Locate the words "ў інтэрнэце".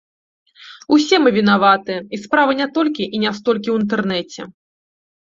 3.71-4.41